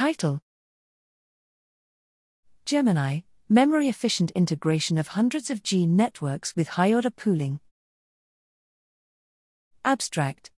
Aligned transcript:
Title 0.00 0.40
Gemini 2.64 3.20
Memory 3.50 3.86
efficient 3.86 4.30
integration 4.30 4.96
of 4.96 5.08
hundreds 5.08 5.50
of 5.50 5.62
gene 5.62 5.94
networks 5.94 6.56
with 6.56 6.68
high 6.68 6.94
order 6.94 7.10
pooling. 7.10 7.60
Abstract 9.84 10.50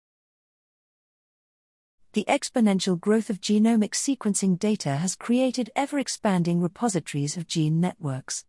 The 2.13 2.25
exponential 2.29 3.01
growth 3.01 3.31
of 3.31 3.41
genomic 3.41 3.95
sequencing 3.95 4.61
data 4.61 4.99
has 4.99 5.17
created 5.17 5.71
ever 5.75 5.99
expanding 5.99 6.61
repositories 6.61 7.37
of 7.37 7.49
gene 7.49 7.81
networks. 7.81 8.45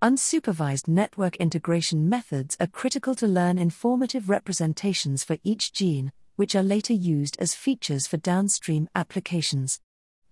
Unsupervised 0.00 0.86
network 0.86 1.34
integration 1.38 2.08
methods 2.08 2.56
are 2.60 2.68
critical 2.68 3.16
to 3.16 3.26
learn 3.26 3.58
informative 3.58 4.30
representations 4.30 5.24
for 5.24 5.38
each 5.42 5.72
gene, 5.72 6.12
which 6.36 6.54
are 6.54 6.62
later 6.62 6.92
used 6.92 7.36
as 7.40 7.56
features 7.56 8.06
for 8.06 8.16
downstream 8.18 8.88
applications. 8.94 9.80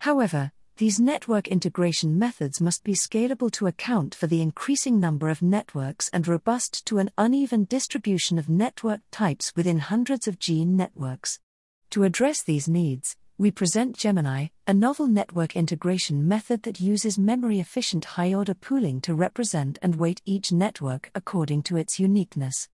However, 0.05 0.52
these 0.77 1.00
network 1.00 1.48
integration 1.48 2.18
methods 2.18 2.61
must 2.61 2.85
be 2.85 2.93
scalable 2.93 3.50
to 3.53 3.68
account 3.68 4.14
for 4.14 4.26
the 4.26 4.43
increasing 4.43 5.00
number 5.00 5.31
of 5.31 5.40
networks 5.40 6.11
and 6.12 6.29
robust 6.29 6.85
to 6.89 6.99
an 6.99 7.11
uneven 7.17 7.64
distribution 7.64 8.39
of 8.39 8.46
network 8.46 9.00
types 9.11 9.50
within 9.57 9.79
hundreds 9.79 10.29
of 10.29 10.39
gene 10.39 10.76
networks. 10.76 11.40
To 11.89 12.04
address 12.04 12.43
these 12.43 12.68
needs, 12.68 13.17
we 13.39 13.50
present 13.50 13.96
Gemini, 13.96 14.48
a 14.67 14.75
novel 14.75 15.07
network 15.07 15.57
integration 15.57 16.29
method 16.29 16.64
that 16.64 16.82
uses 16.82 17.18
memory 17.18 17.59
efficient 17.59 18.04
high 18.04 18.34
order 18.34 18.53
pooling 18.53 19.00
to 19.00 19.14
represent 19.14 19.79
and 19.81 19.95
weight 19.96 20.21
each 20.26 20.53
network 20.53 21.11
according 21.14 21.62
to 21.62 21.79
its 21.79 21.98
uniqueness. 21.98 22.68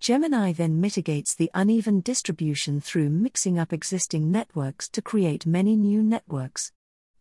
Gemini 0.00 0.52
then 0.52 0.80
mitigates 0.80 1.34
the 1.34 1.50
uneven 1.54 2.00
distribution 2.00 2.80
through 2.80 3.10
mixing 3.10 3.58
up 3.58 3.72
existing 3.72 4.30
networks 4.30 4.88
to 4.90 5.00
create 5.00 5.46
many 5.46 5.76
new 5.76 6.02
networks. 6.02 6.72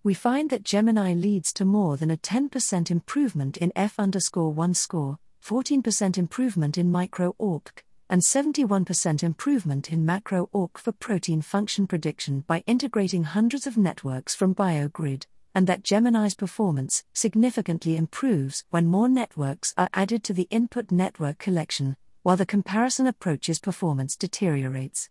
We 0.03 0.13
find 0.13 0.49
that 0.49 0.63
Gemini 0.63 1.13
leads 1.13 1.53
to 1.53 1.65
more 1.65 1.95
than 1.95 2.11
a 2.11 2.17
10% 2.17 2.91
improvement 2.91 3.57
in 3.57 3.71
F 3.75 3.99
underscore 3.99 4.51
1 4.51 4.73
score, 4.73 5.17
14% 5.45 6.17
improvement 6.17 6.77
in 6.77 6.91
micro 6.91 7.35
AUPRC, 7.39 7.83
and 8.09 8.21
71% 8.21 9.23
improvement 9.23 9.91
in 9.91 10.05
macro 10.05 10.49
AURPC 10.53 10.77
for 10.77 10.91
protein 10.91 11.41
function 11.41 11.87
prediction 11.87 12.41
by 12.41 12.63
integrating 12.67 13.23
hundreds 13.23 13.65
of 13.65 13.77
networks 13.77 14.35
from 14.35 14.53
BioGRID, 14.53 15.25
and 15.55 15.67
that 15.67 15.83
Gemini's 15.83 16.35
performance 16.35 17.03
significantly 17.13 17.95
improves 17.95 18.65
when 18.69 18.87
more 18.87 19.09
networks 19.09 19.73
are 19.77 19.89
added 19.93 20.23
to 20.25 20.33
the 20.33 20.47
input 20.51 20.91
network 20.91 21.39
collection, 21.39 21.95
while 22.23 22.37
the 22.37 22.45
comparison 22.45 23.05
approach's 23.05 23.59
performance 23.59 24.15
deteriorates. 24.15 25.09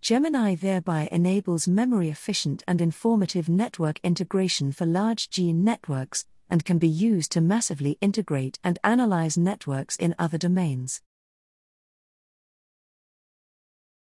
Gemini 0.00 0.54
thereby 0.54 1.08
enables 1.12 1.68
memory 1.68 2.08
efficient 2.08 2.64
and 2.66 2.80
informative 2.80 3.48
network 3.48 4.00
integration 4.02 4.72
for 4.72 4.86
large 4.86 5.28
gene 5.28 5.62
networks, 5.62 6.24
and 6.48 6.64
can 6.64 6.78
be 6.78 6.88
used 6.88 7.30
to 7.32 7.40
massively 7.40 7.98
integrate 8.00 8.58
and 8.64 8.78
analyze 8.82 9.36
networks 9.38 9.96
in 9.96 10.14
other 10.18 10.38
domains. 10.38 11.02